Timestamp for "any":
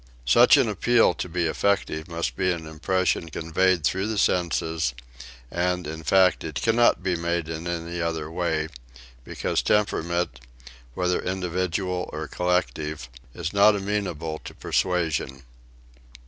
7.67-8.01